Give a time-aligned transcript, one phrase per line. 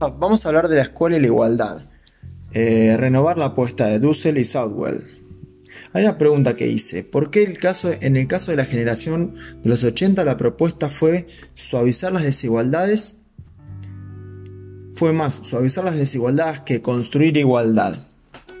[0.00, 1.82] Vamos a hablar de la escuela y la igualdad.
[2.52, 5.04] Eh, renovar la apuesta de Dussel y Southwell.
[5.92, 7.04] Hay una pregunta que hice.
[7.04, 12.12] ¿Por qué en el caso de la generación de los 80 la propuesta fue suavizar
[12.12, 13.18] las desigualdades?
[14.94, 17.98] Fue más suavizar las desigualdades que construir igualdad.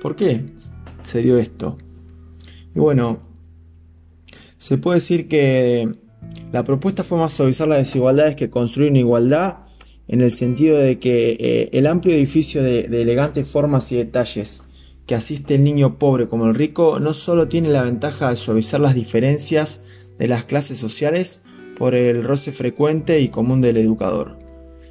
[0.02, 0.44] ¿Por qué
[1.02, 1.78] se dio esto?
[2.74, 3.20] Y bueno,
[4.58, 5.88] se puede decir que
[6.52, 9.69] la propuesta fue más suavizar las desigualdades que construir una igualdad
[10.10, 14.64] en el sentido de que eh, el amplio edificio de, elegantes formas y detalles
[15.06, 18.80] que asiste el niño pobre como el rico no solo tiene la ventaja de suavizar
[18.80, 19.84] las diferencias
[20.18, 21.42] de las clases sociales
[21.78, 24.36] por el roce frecuente y común del educador,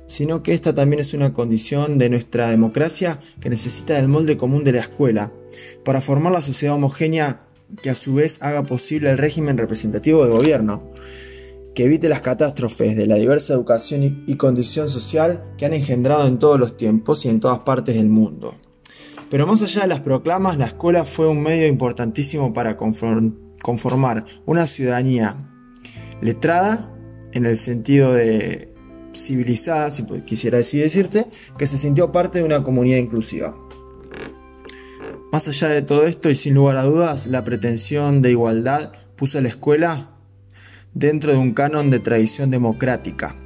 [0.07, 4.63] sino que esta también es una condición de nuestra democracia que necesita del molde común
[4.63, 5.33] de la escuela,
[5.83, 7.41] para formar la sociedad homogénea
[7.83, 10.93] que a su vez haga posible el régimen representativo de gobierno,
[11.79, 16.37] que evite las catástrofes de la diversa educación y condición social que han engendrado en
[16.37, 18.53] todos los tiempos y en todas partes del mundo.
[19.31, 24.67] Pero más allá de las proclamas, la escuela fue un medio importantísimo para conformar una
[24.67, 25.37] ciudadanía
[26.21, 26.93] letrada,
[27.31, 28.73] en el sentido de
[29.15, 33.55] civilizada, si quisiera así decirte, que se sintió parte de una comunidad inclusiva.
[35.31, 39.37] Más allá de todo esto y sin lugar a dudas, la pretensión de igualdad puso
[39.37, 40.08] a la escuela
[40.99, 43.37] dentro de un canon de tradición democrática,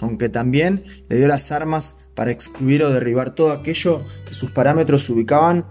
[0.00, 5.08] aunque también le dio las armas para excluir o derribar todo aquello que sus parámetros
[5.10, 5.66] ubicaban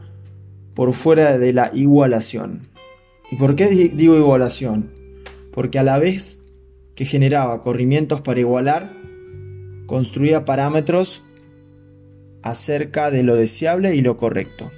[0.76, 2.68] por fuera de la igualación.
[3.32, 4.92] ¿Y por qué digo igualación?
[5.52, 6.44] Porque a la vez
[6.94, 8.94] que generaba corrimientos para igualar,
[9.88, 11.24] construía parámetros
[12.44, 14.72] acerca de lo deseable y lo correcto.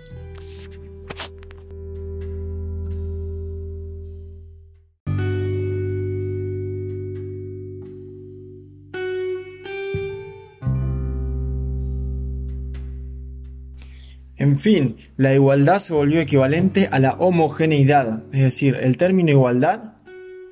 [14.37, 19.95] En fin, la igualdad se volvió equivalente a la homogeneidad, es decir, el término igualdad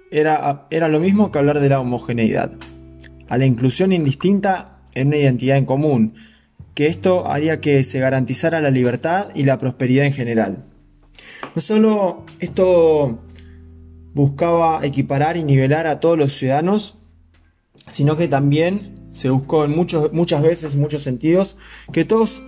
[0.09, 2.51] era, era lo mismo que hablar de la homogeneidad,
[3.29, 6.15] a la inclusión indistinta en una identidad en común,
[6.73, 10.65] que esto haría que se garantizara la libertad y la prosperidad en general.
[11.53, 13.19] No solo esto
[14.15, 16.97] buscaba equiparar y nivelar a todos los ciudadanos,
[17.91, 21.55] sino que también se buscó en muchos, muchas veces, en muchos sentidos,
[21.93, 22.41] que todos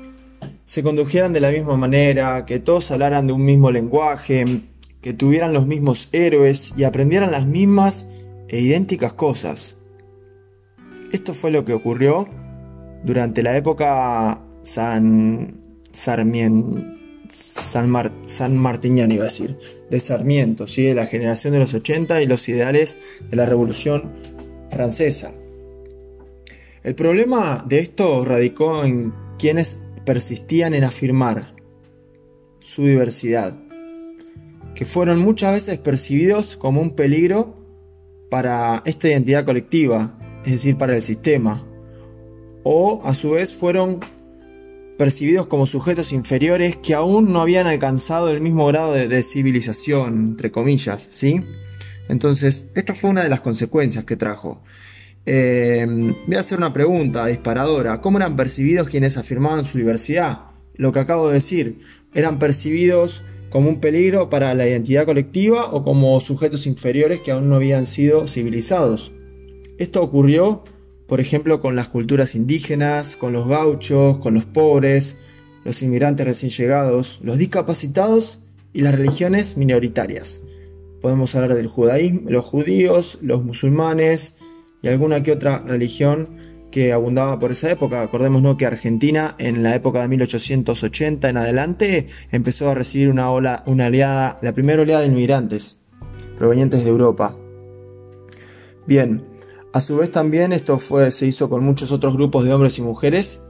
[0.68, 4.64] se condujeran de la misma manera, que todos hablaran de un mismo lenguaje,
[5.02, 8.10] que tuvieran los mismos héroes y aprendieran las mismas
[8.50, 9.78] e idénticas cosas.
[11.14, 12.28] Esto fue lo que ocurrió
[13.02, 15.56] durante la época San,
[15.94, 16.98] Sarmien,
[17.30, 19.58] San, Martiniano, iba a decir,
[19.90, 20.84] de Sarmiento, ¿sí?
[20.84, 23.00] de la generación de los 80 y los ideales
[23.30, 24.12] de la Revolución
[24.70, 25.32] Francesa.
[26.84, 31.53] El problema de esto radicó en quienes persistían en afirmar
[32.62, 33.57] su diversidad,
[34.73, 37.57] que fueron muchas veces percibidos como un peligro
[38.29, 41.68] para esta identidad colectiva, es decir, para el sistema,
[42.63, 44.00] o a su vez fueron
[44.97, 50.51] percibidos como sujetos inferiores que aún no habían alcanzado el mismo grado de, civilización, entre
[50.51, 51.41] comillas, ¿sí?
[52.07, 54.62] Entonces, esta fue una de las consecuencias que trajo.
[55.30, 58.00] Em, voy a hacer una pregunta disparadora.
[58.00, 60.52] ¿Cómo eran percibidos quienes afirmaban su diversidad?
[60.76, 61.82] Lo que acabo de decir,
[62.14, 67.50] ¿eran percibidos como un peligro para la identidad colectiva o como sujetos inferiores que aún
[67.50, 69.12] no habían sido civilizados?
[69.78, 70.64] Esto ocurrió,
[71.08, 75.18] por ejemplo, con las culturas indígenas, con los gauchos, con los pobres,
[75.66, 78.40] los inmigrantes recién llegados, los discapacitados
[78.72, 80.42] y las religiones minoritarias.
[81.02, 84.37] Podemos hablar del judaísmo, los judíos, los musulmanes,
[84.90, 86.30] alguna que otra religión
[86.72, 88.02] que abundaba por esa época.
[88.02, 93.64] Acordémonos que Argentina en la época de 1880 en adelante empezó a recibir una ola,
[93.66, 95.84] una oleada, la primera oleada de inmigrantes
[96.38, 97.36] provenientes de Europa.
[98.86, 99.24] Bien,
[99.74, 102.81] a su vez también esto fue, se hizo con muchos otros grupos de hombres y
[102.81, 103.44] mujeres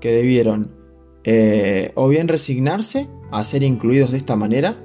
[0.00, 0.72] que debieron
[1.24, 4.76] eh, o bien resignarse a ser incluidos de esta manera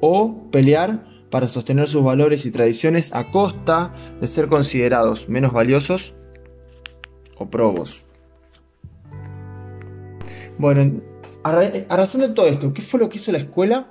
[0.00, 6.14] o pelear para sostener sus valores y tradiciones a costa de ser considerados menos valiosos
[7.36, 8.04] o probos.
[10.58, 11.02] Bueno,
[11.42, 13.90] a, razón de todo esto, ¿qué fue lo que hizo la escuela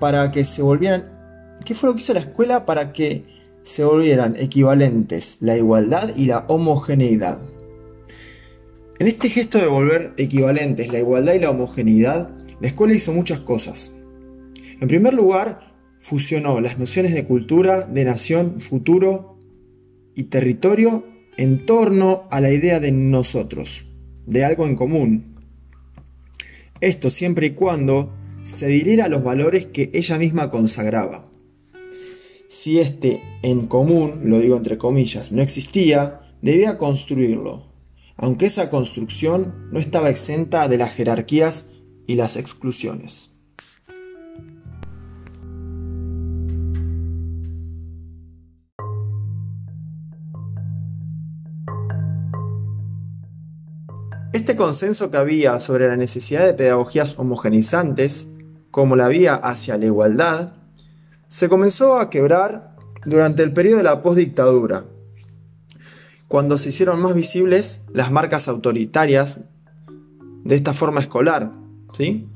[0.00, 1.58] para que se volvieran...
[1.66, 3.26] ¿Qué fue lo que hizo la escuela para que
[3.60, 7.42] se volvieran equivalentes la igualdad y la homogeneidad?
[8.98, 13.40] En este gesto de volver equivalentes la igualdad y la homogeneidad, la escuela hizo muchas
[13.40, 13.94] cosas.
[14.80, 15.73] En primer lugar,
[16.04, 19.38] fusionó las nociones de cultura, de nación, futuro
[20.14, 21.06] y territorio
[21.38, 23.86] en torno a la idea de nosotros.
[24.26, 25.34] de algo en común.
[26.80, 28.12] Esto siempre y cuando
[28.42, 31.30] se diriera a los valores que ella misma consagraba.
[32.48, 37.66] Si este en común, lo digo entre comillas, no existía, debía construirlo,
[38.16, 41.70] aunque esa construcción no estaba exenta de las jerarquías
[42.06, 43.33] y las exclusiones.
[54.34, 58.28] Este consenso que había sobre la necesidad de pedagogías homogenizantes,
[58.72, 60.54] como la vía hacia la igualdad,
[61.28, 64.86] se comenzó a quebrar durante el periodo de la postdictadura,
[66.26, 69.42] cuando se hicieron más visibles las marcas autoritarias
[70.42, 71.52] de esta forma escolar.
[71.92, 72.26] ¿sí?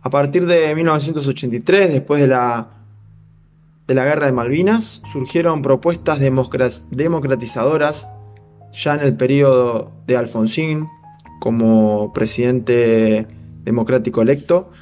[0.00, 2.70] A partir de 1983, después de la,
[3.86, 8.08] de la Guerra de Malvinas, surgieron propuestas democratizadoras
[8.72, 10.88] ya en el periodo de Alfonsín,
[11.46, 13.28] como presidente
[13.62, 14.72] democrático electo,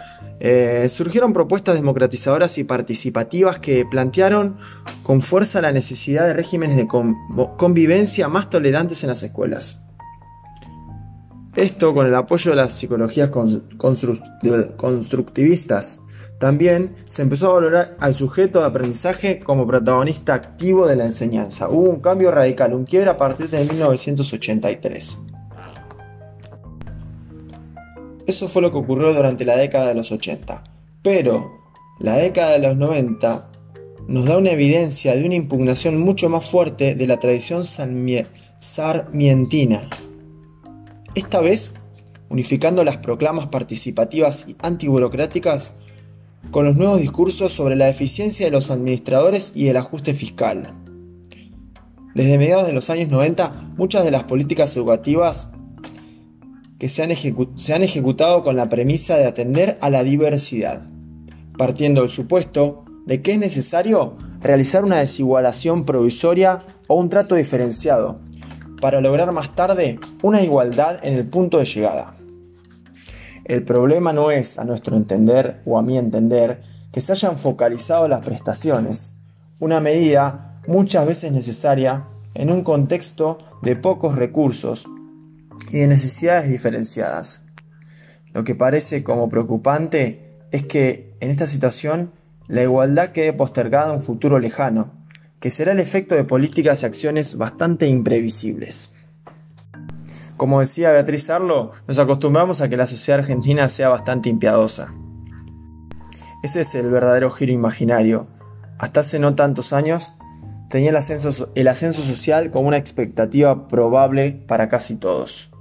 [0.41, 4.57] eh, surgieron propuestas democratizadoras y participativas que plantearon
[5.03, 9.83] con fuerza la necesidad de regímenes de convivencia más tolerantes en las escuelas.
[11.55, 13.29] Esto con el apoyo de las psicologías
[14.79, 16.01] constructivistas.
[16.39, 21.69] También se empezó a valorar al sujeto de aprendizaje como protagonista activo de la enseñanza.
[21.69, 25.34] Hubo un cambio radical, un quiebre a partir de 1983.
[28.27, 30.65] Eso fue lo que ocurrió durante la década de los 80.
[31.03, 31.53] Pero
[32.01, 33.51] la década de los 90
[34.09, 37.65] nos da una evidencia de una impugnación mucho más fuerte de la tradición
[38.59, 39.91] sarmientina.
[41.15, 41.75] Esta vez
[42.29, 45.75] unificando las proclamas participativas y antiburocráticas
[46.51, 50.75] con los nuevos discursos sobre la eficiencia de los administradores y el ajuste fiscal.
[52.15, 55.51] Desde mediados de los años 90, muchas de las políticas educativas
[56.79, 57.11] que se han,
[57.83, 60.87] ejecutado con la premisa de atender a la diversidad,
[61.57, 68.19] partiendo del supuesto de que es necesario realizar una desigualación provisoria o un trato diferenciado
[68.81, 72.17] para lograr más tarde una igualdad en el punto de llegada.
[73.45, 76.63] El problema no es, a nuestro entender o a mi entender,
[76.93, 79.15] que se hayan focalizado las prestaciones,
[79.59, 82.05] una medida muchas veces necesaria
[82.35, 84.87] en un contexto de pocos recursos
[85.71, 87.45] y de necesidades diferenciadas.
[88.33, 92.13] Lo que parece como preocupante es que en esta situación
[92.49, 94.93] la igualdad quede postergada a un futuro lejano,
[95.41, 98.93] que será el efecto de políticas y acciones bastante imprevisibles.
[100.37, 104.93] Como decía Beatriz Arlo, nos acostumbramos a que la sociedad argentina sea bastante impiadosa.
[106.43, 108.27] Ese es el verdadero giro imaginario.
[108.79, 110.13] Hasta hace no tantos años,
[110.69, 115.54] tenía el ascenso, el ascenso social como una expectativa probable para casi todos.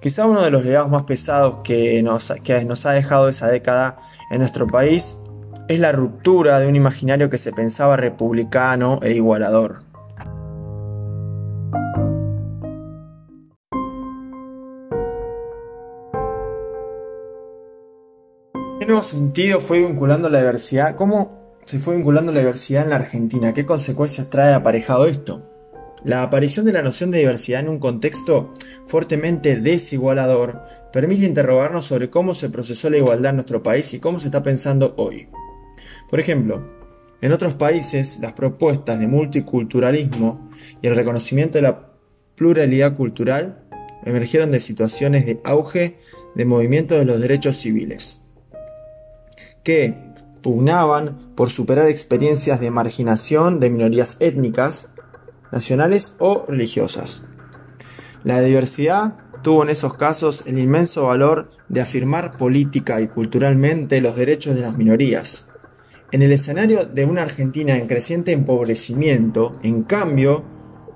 [0.00, 3.98] Quizá uno de los legados más pesados que nos, ha dejado esa década
[4.30, 5.18] en nuestro país
[5.68, 9.82] es la ruptura de un imaginario que se pensaba republicano e igualador.
[18.80, 20.96] ¿Qué nuevo sentido fue vinculando la diversidad?
[20.96, 23.52] ¿Cómo se fue vinculando la diversidad en la Argentina?
[23.52, 25.49] ¿Qué consecuencias trae aparejado esto?
[26.04, 28.54] La aparición de la noción de diversidad en un contexto
[28.86, 34.18] fuertemente desigualador permite interrogarnos sobre cómo se procesó la igualdad en nuestro país y cómo
[34.18, 35.28] se está pensando hoy.
[36.08, 36.62] Por ejemplo,
[37.20, 41.90] en otros países las propuestas de multiculturalismo y el reconocimiento de la
[42.34, 43.64] pluralidad cultural
[44.04, 45.98] emergieron de situaciones de auge
[46.34, 48.24] de movimiento de los derechos civiles,
[49.62, 49.94] que
[50.40, 54.89] pugnaban por superar experiencias de marginación de minorías étnicas
[55.52, 57.24] nacionales o religiosas.
[58.24, 64.16] La diversidad tuvo en esos casos el inmenso valor de afirmar política y culturalmente los
[64.16, 65.48] derechos de las minorías.
[66.12, 70.44] En el escenario de una Argentina en creciente empobrecimiento, en cambio,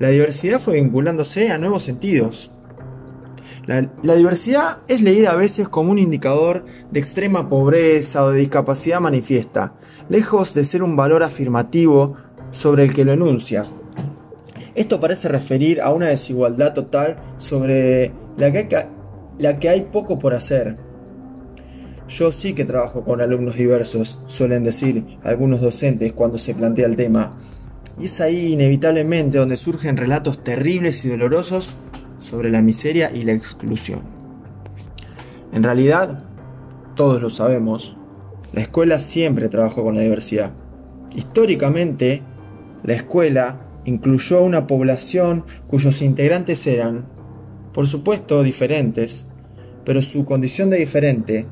[0.00, 2.50] la diversidad fue vinculándose a nuevos sentidos.
[3.66, 9.00] La, diversidad es leída a veces como un indicador de extrema pobreza o de discapacidad
[9.00, 9.74] manifiesta,
[10.08, 12.16] lejos de ser un valor afirmativo
[12.50, 13.64] sobre el que lo enuncia.
[14.74, 18.86] Esto parece referir a una desigualdad total sobre la que, hay,
[19.38, 20.76] la que hay poco por hacer.
[22.08, 26.96] Yo sí que trabajo con alumnos diversos, suelen decir algunos docentes cuando se plantea el
[26.96, 27.38] tema.
[28.00, 31.78] Y es ahí inevitablemente donde surgen relatos terribles y dolorosos
[32.18, 34.02] sobre la miseria y la exclusión.
[35.52, 36.24] En realidad,
[36.96, 37.96] todos lo sabemos,
[38.52, 40.52] la escuela siempre trabajó con la diversidad.
[41.14, 42.22] Históricamente,
[42.82, 47.06] la escuela incluyó una población cuyos integrantes eran,
[47.72, 49.28] por supuesto, diferentes,
[49.84, 51.46] pero su condición de diferente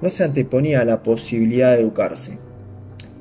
[0.00, 2.38] no se anteponía a la posibilidad de educarse,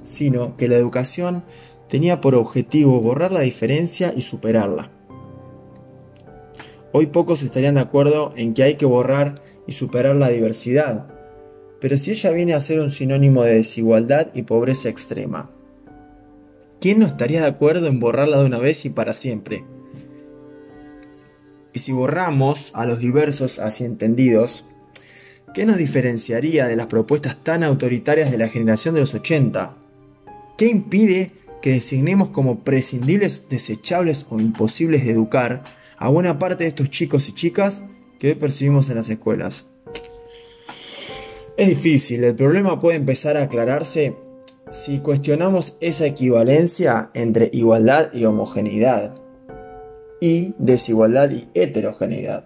[0.03, 1.43] sino que la educación
[1.89, 4.91] tenía por objetivo borrar la diferencia y superarla.
[6.91, 9.35] Hoy pocos estarían de acuerdo en que hay que borrar
[9.67, 11.07] y superar la diversidad,
[11.81, 15.50] pero si ella viene a ser un sinónimo de desigualdad y pobreza extrema,
[16.79, 19.63] ¿quién no estaría de acuerdo en borrarla de una vez y para siempre?
[21.74, 24.65] Y si borramos a los diversos así entendidos,
[25.53, 29.75] ¿qué nos diferenciaría de las propuestas tan autoritarias de la generación de los 80?
[30.58, 35.63] ¿Qué impide que designemos como prescindibles, desechables o imposibles de educar
[35.98, 37.86] a buena parte de estos chicos y chicas
[38.20, 39.70] que hoy percibimos en las escuelas?
[41.58, 44.15] Es difícil, el problema puede empezar a aclararse
[44.72, 49.15] si cuestionamos esa equivalencia entre igualdad y homogeneidad
[50.19, 52.45] y desigualdad y heterogeneidad.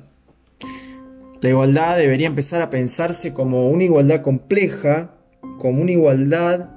[1.41, 5.15] La igualdad debería empezar a pensarse como una igualdad compleja,
[5.57, 6.69] como una igualdad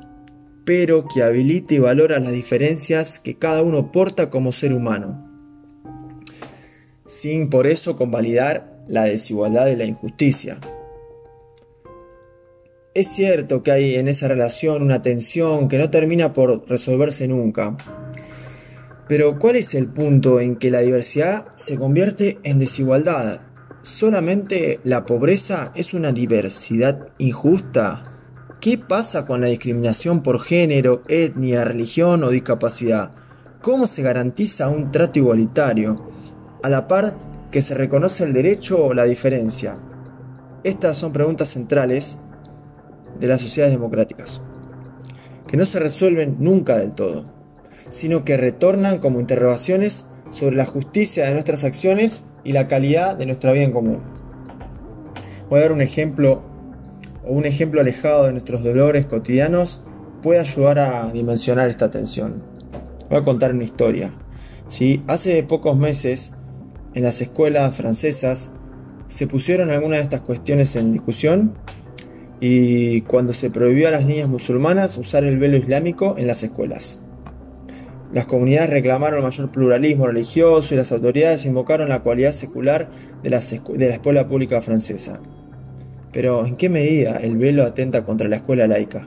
[0.65, 5.29] pero que habilite y valora las diferencias que cada uno porta como ser humano,
[7.07, 10.59] sin por eso convalidar la desigualdad y la injusticia.
[12.95, 17.75] Es cierto que hay en esa relación una tensión que no termina por resolverse nunca,
[19.09, 23.41] pero ¿cuál es el punto en que la diversidad se convierte en desigualdad?
[23.81, 28.21] ¿Solamente la pobreza es una diversidad injusta?
[28.61, 33.13] ¿Qué pasa con la discriminación por género, etnia, religión o discapacidad?
[33.63, 36.11] ¿Cómo se garantiza un trato igualitario?
[36.63, 37.17] A la par
[37.51, 39.79] que se reconoce el derecho o la diferencia.
[40.63, 42.19] Estas son preguntas centrales
[43.19, 44.45] de las sociedades democráticas,
[45.47, 47.43] que no se resuelven nunca del todo
[47.93, 53.27] sino que retornan como interrogaciones sobre la justicia de nuestras acciones y la calidad de
[53.27, 54.01] nuestra vida en común.
[55.51, 56.43] Voy a dar un ejemplo
[57.23, 59.85] o un ejemplo alejado de nuestros dolores cotidianos
[60.23, 62.43] puede ayudar a dimensionar esta tensión.
[63.11, 64.15] Voy a contar una historia.
[64.69, 65.05] ¿sí?
[65.07, 66.35] Hace pocos meses,
[66.95, 68.55] en las escuelas francesas,
[69.07, 71.53] se pusieron algunas de estas cuestiones en discusión
[72.45, 77.01] y cuando se prohibió a las niñas musulmanas usar el velo islámico en las escuelas.
[78.13, 82.89] Las comunidades reclamaron mayor pluralismo religioso y las autoridades invocaron la cualidad secular
[83.23, 85.21] de de la escuela pública francesa.
[86.13, 89.07] Pero, ¿en qué medida el velo atenta contra la escuela laica?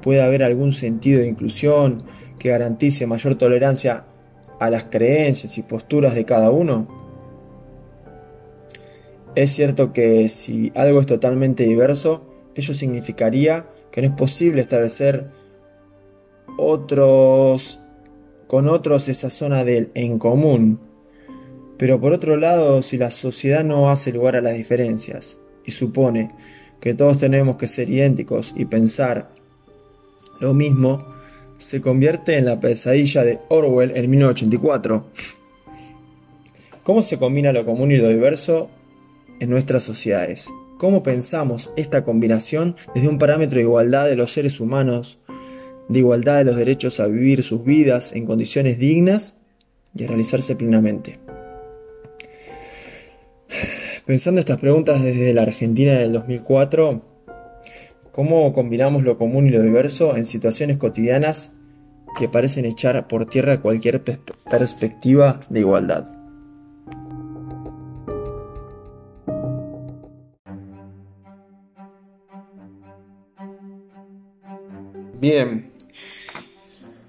[0.00, 2.04] ¿Puede haber algún sentido de inclusión
[2.38, 4.06] que garantice mayor tolerancia
[4.58, 7.03] a las creencias y posturas de cada uno?
[9.34, 12.22] Es cierto que si algo es totalmente diverso,
[12.54, 15.28] ello significaría que no es posible establecer
[16.56, 17.80] otros
[18.46, 20.78] con otros esa zona del en común.
[21.76, 26.30] Pero por otro lado, si la sociedad no hace lugar a las diferencias y supone
[26.80, 29.30] que todos tenemos que ser idénticos y pensar
[30.40, 31.04] lo mismo,
[31.58, 35.06] se convierte en la pesadilla de Orwell en 1984.
[36.84, 38.68] ¿Cómo se combina lo común y lo diverso
[39.40, 40.48] en nuestras sociedades?
[40.78, 45.20] ¿Cómo pensamos esta combinación desde un parámetro de igualdad de los seres humanos
[45.88, 49.38] de igualdad de los derechos a vivir sus vidas en condiciones dignas
[49.94, 51.18] y a realizarse plenamente.
[54.06, 57.02] Pensando estas preguntas desde la Argentina del 2004,
[58.12, 61.54] ¿cómo combinamos lo común y lo diverso en situaciones cotidianas
[62.18, 64.02] que parecen echar por tierra cualquier
[64.50, 66.23] perspectiva de igualdad?
[75.24, 75.72] Bien,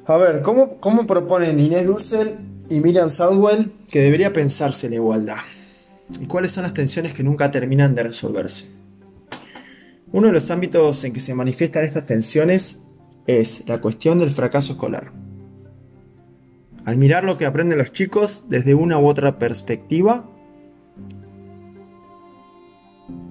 [0.05, 2.38] a ver, ¿cómo, proponen Inés Dussel
[2.69, 5.39] y Miriam Southwell que debería pensarse la igualdad?
[6.22, 8.67] ¿Y cuáles son las tensiones que nunca terminan de resolverse?
[10.13, 12.81] Uno de los ámbitos en que se manifiestan estas tensiones
[13.27, 15.12] es la cuestión del fracaso escolar.
[16.86, 20.25] Al mirar lo que aprenden los chicos desde una u otra perspectiva,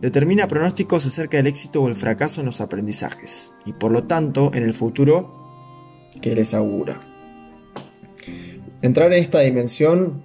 [0.04, 4.50] determina pronósticos acerca del éxito o el fracaso en los aprendizajes y por lo tanto
[4.52, 5.32] en el futuro
[6.20, 7.00] que les augura.
[8.82, 10.22] Entrar en esta dimensión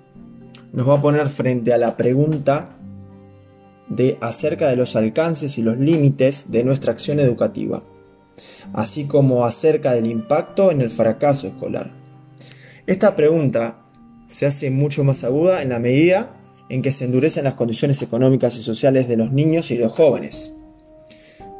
[0.73, 2.77] nos va a poner frente a la pregunta
[3.87, 7.81] de acerca de los alcances y los límites de nuestra acción educativa,
[8.73, 11.89] así como acerca del impacto en el fracaso escolar.
[12.85, 13.85] Esta pregunta
[14.27, 16.35] se hace mucho más aguda en la medida
[16.69, 20.55] en que se endurecen las condiciones económicas y sociales de los niños y los jóvenes.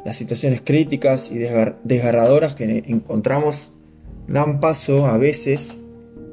[0.04, 3.74] Las situaciones críticas y desgarradoras que encontramos
[4.28, 5.76] dan paso a veces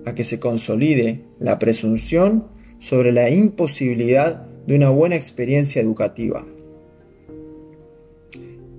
[0.05, 2.47] a que se consolide la presunción
[2.79, 6.45] sobre la imposibilidad de una buena experiencia educativa.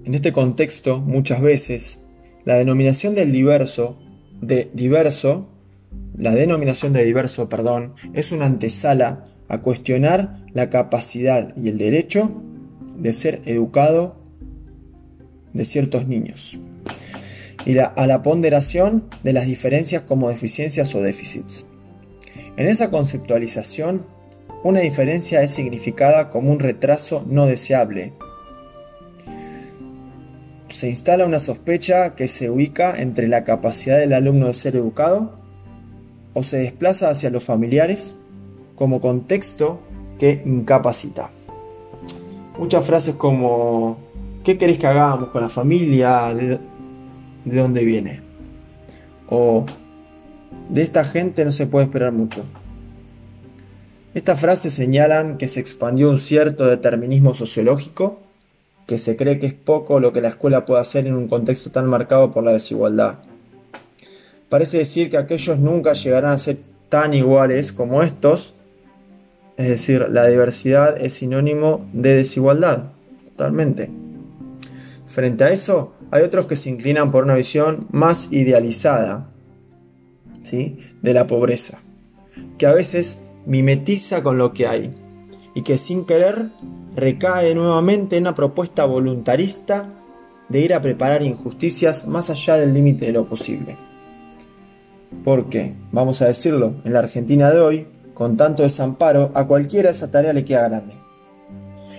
[0.04, 2.00] En este contexto, muchas veces,
[2.44, 3.98] la denominación del diverso,
[4.40, 5.48] de diverso,
[6.16, 12.30] la denominación de diverso, perdón, es una antesala a cuestionar la capacidad y el derecho
[12.96, 14.16] de ser educado
[15.52, 16.58] de ciertos niños
[17.64, 21.66] y a la ponderación de las diferencias como deficiencias o déficits.
[22.56, 24.06] En esa conceptualización,
[24.64, 28.12] una diferencia es significada como un retraso no deseable.
[30.68, 35.38] Se instala una sospecha que se ubica entre la capacidad del alumno de ser educado
[36.34, 38.17] o se desplaza hacia los familiares
[38.78, 39.80] como contexto
[40.20, 41.30] que incapacita.
[42.56, 43.98] Muchas frases como
[44.44, 46.32] ¿qué queréis que hagamos con la familia?
[46.32, 46.58] ¿De,
[47.44, 48.20] dónde viene?
[49.28, 49.66] O
[50.68, 52.44] de esta gente no se puede esperar mucho.
[54.14, 58.20] Estas frases señalan que se expandió un cierto determinismo sociológico,
[58.86, 61.70] que se cree que es poco lo que la escuela puede hacer en un contexto
[61.70, 63.16] tan marcado por la desigualdad.
[64.48, 66.58] Parece decir que aquellos nunca llegarán a ser
[66.88, 68.54] tan iguales como estos,
[69.58, 72.92] es decir, la diversidad es sinónimo de desigualdad,
[73.30, 73.90] totalmente.
[75.08, 79.30] Frente a eso, hay otros que se inclinan por una visión más idealizada
[80.44, 80.78] ¿sí?
[81.02, 81.80] de la pobreza,
[82.56, 84.94] que a veces mimetiza con lo que hay
[85.54, 86.50] y que sin querer
[86.94, 89.92] recae nuevamente en una propuesta voluntarista
[90.48, 93.76] de ir a preparar injusticias más allá del límite de lo posible.
[95.24, 97.86] Porque, vamos a decirlo, en la Argentina de hoy,
[98.18, 100.94] con tanto desamparo, a cualquiera esa tarea le queda grande.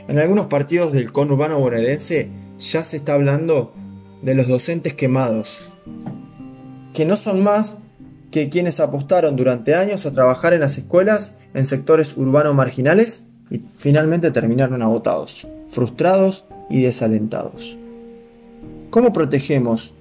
[0.10, 3.74] En algunos partidos del conurbano bonaerense ya se está hablando
[4.22, 5.72] de los docentes quemados,
[6.94, 7.78] que no son más
[8.32, 13.62] que quienes apostaron durante años a trabajar en las escuelas en sectores urbanos marginales y
[13.78, 17.78] finalmente terminaron agotados, frustrados y desalentados.
[18.90, 19.94] ¿Cómo protegemos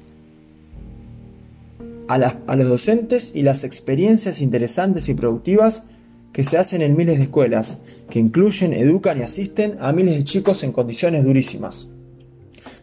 [2.09, 5.85] a, a, los docentes y las experiencias interesantes y productivas
[6.33, 10.25] que se hacen en miles de escuelas, que incluyen, educan y asisten a miles de
[10.25, 11.89] chicos en condiciones durísimas?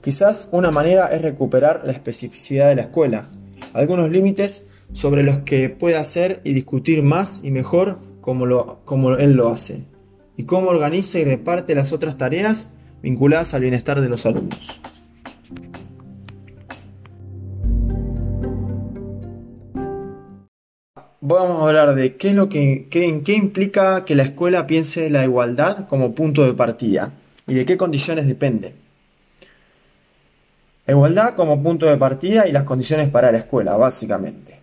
[0.02, 3.28] Quizás una manera es recuperar la especificidad de la escuela,
[3.74, 9.34] algunos límites sobre los que puede hacer y discutir más y mejor como, como él
[9.34, 9.86] lo hace,
[10.38, 14.82] y cómo organiza y reparte las otras tareas vinculadas al bienestar de los alumnos.
[21.28, 25.10] Vamos a hablar de qué es lo que, qué, qué implica que la escuela piense
[25.10, 27.14] la igualdad como punto de partida
[27.48, 28.76] y de qué condiciones depende.
[30.88, 34.60] Igualdad como punto de partida y las condiciones para la escuela, básicamente.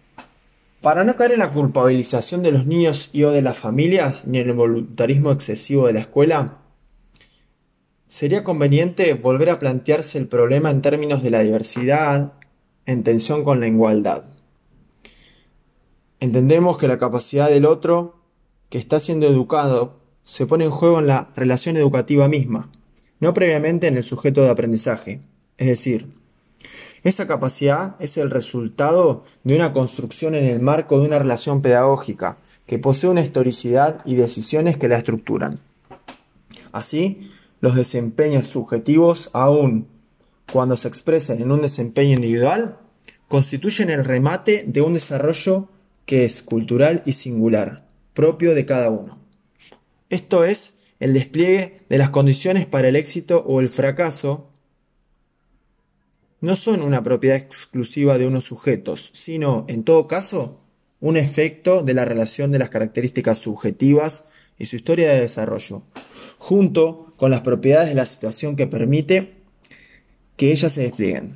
[0.81, 4.38] Para no caer en la culpabilización de los niños y o de las familias, ni
[4.38, 6.59] en el voluntarismo excesivo de la escuela,
[8.07, 12.35] sería conveniente volver a plantearse el problema en términos de la diversidad
[12.87, 14.32] en tensión con la igualdad.
[16.23, 18.15] Entendemos que la capacidad del otro
[18.69, 22.71] que está siendo educado se pone en juego en la relación educativa misma,
[23.19, 25.21] no previamente en el sujeto de aprendizaje.
[25.59, 26.07] Es decir,
[27.03, 32.39] esa capacidad es el resultado de una construcción en el marco de una relación pedagógica
[32.67, 35.59] que posee una historicidad y decisiones que la estructuran.
[36.71, 39.89] Así, los desempeños subjetivos, aun
[40.53, 42.79] cuando se expresen en un desempeño individual,
[43.27, 45.67] constituyen el remate de un desarrollo
[46.07, 49.19] que es cultural y singular, propio de cada uno.
[50.11, 54.53] Esto es el despliegue de las condiciones para el éxito o el fracaso
[56.43, 60.61] no son una propiedad exclusiva de unos sujetos, sino, en todo caso,
[61.01, 64.27] un efecto de la relación de las características subjetivas
[64.59, 65.83] y su historia de desarrollo,
[66.38, 69.35] junto con las propiedades de la situación que permite
[70.37, 71.35] que ellas se desplieguen.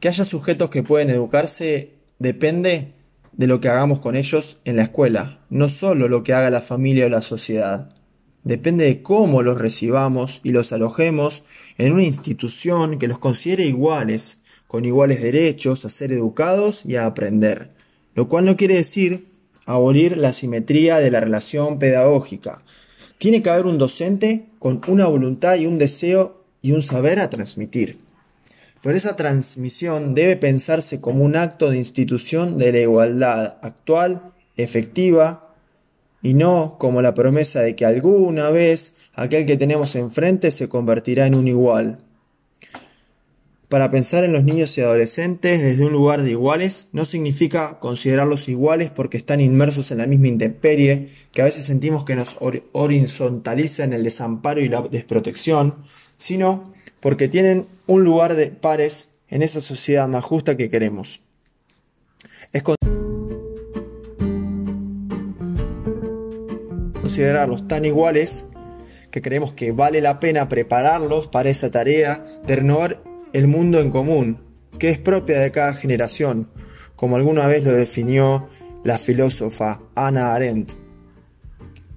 [0.00, 2.92] Que haya sujetos que pueden educarse depende
[3.32, 6.60] de lo que hagamos con ellos en la escuela, no solo lo que haga la
[6.60, 7.96] familia o la sociedad
[8.46, 11.42] depende de cómo los recibamos y los alojemos
[11.78, 17.06] en una institución que los considere iguales, con iguales derechos a ser educados y a
[17.06, 17.70] aprender,
[18.14, 19.26] lo cual no quiere decir
[19.64, 22.62] abolir la simetría de la relación pedagógica.
[23.18, 27.30] Tiene que haber un docente con una voluntad y un deseo y un saber a
[27.30, 27.98] transmitir.
[28.86, 35.56] Pero esa transmisión debe pensarse como un acto de institución de la igualdad actual, efectiva,
[36.22, 41.26] y no como la promesa de que alguna vez aquel que tenemos enfrente se convertirá
[41.26, 41.98] en un igual.
[43.68, 48.48] para pensar en los niños y adolescentes desde un lugar de iguales no significa considerarlos
[48.48, 52.36] iguales porque están inmersos en la misma intemperie, que a veces sentimos que nos
[52.70, 55.74] horizontaliza en el desamparo y la desprotección,
[56.18, 56.75] sino
[57.06, 61.20] porque tienen un lugar de pares en esa sociedad más justa que queremos.
[62.52, 62.64] Es
[67.00, 68.46] considerarlos tan iguales
[69.12, 73.92] que creemos que vale la pena prepararlos para esa tarea de renovar el mundo en
[73.92, 74.40] común,
[74.76, 76.50] que es propia de cada generación,
[76.96, 78.48] como alguna vez lo definió
[78.82, 80.85] la filósofa Anna Arendt.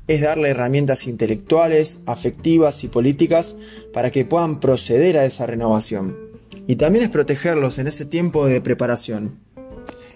[0.10, 3.56] Es darle herramientas intelectuales, afectivas y políticas
[3.94, 6.18] para que puedan proceder a esa renovación.
[6.66, 9.38] Y también es protegerlos en ese tiempo de preparación.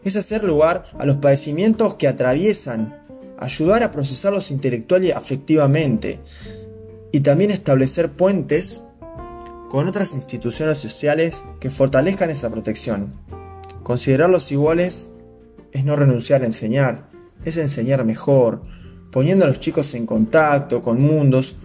[0.03, 3.03] Es hacer lugar a los padecimientos que atraviesan,
[3.37, 6.19] ayudar a procesarlos intelectual y afectivamente,
[7.11, 8.81] y también establecer puentes
[9.69, 13.13] con otras instituciones sociales que fortalezcan esa protección.
[13.83, 15.11] Considerarlos iguales
[15.71, 17.11] es no renunciar a enseñar,
[17.45, 18.63] es enseñar mejor,
[19.13, 21.57] poniendo a los chicos en contacto con mundos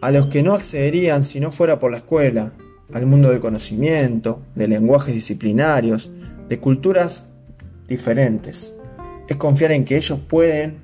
[0.00, 2.52] a los que no accederían si no fuera por la escuela,
[2.92, 6.10] al mundo del conocimiento, de lenguajes disciplinarios,
[6.48, 7.24] de culturas
[7.86, 8.76] diferentes.
[9.28, 10.78] Es confiar en que ellos pueden,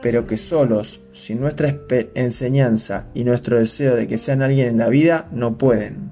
[0.00, 1.78] pero que solos, sin nuestra
[2.14, 6.10] enseñanza y nuestro deseo de que sean alguien en la vida, no pueden.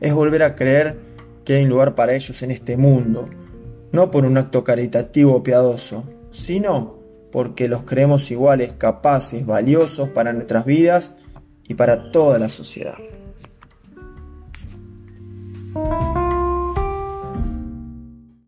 [0.00, 0.96] Es volver a creer
[1.44, 3.30] que hay un lugar para ellos en este mundo,
[3.92, 6.97] no por un acto caritativo o piadoso, sino
[7.30, 11.16] porque los creemos iguales, capaces, valiosos para nuestras vidas
[11.64, 12.96] y para toda la sociedad.